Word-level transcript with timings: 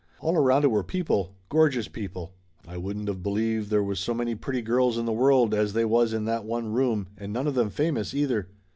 All 0.19 0.35
around 0.35 0.63
it 0.63 0.71
were 0.71 0.83
people, 0.83 1.35
gorgeous 1.49 1.87
people. 1.87 2.33
I 2.67 2.75
wouldn't 2.75 3.07
of 3.07 3.21
believed 3.21 3.69
there 3.69 3.83
was 3.83 3.99
so 3.99 4.15
many 4.15 4.33
pretty 4.33 4.63
girls 4.63 4.97
in 4.97 5.05
the 5.05 5.11
world 5.13 5.53
as 5.53 5.73
they 5.73 5.85
was 5.85 6.11
in 6.11 6.25
that 6.25 6.43
one 6.43 6.73
room, 6.73 7.09
and 7.19 7.31
none 7.31 7.45
of 7.45 7.53
them 7.53 7.69
famous, 7.69 8.11
either. 8.11 8.47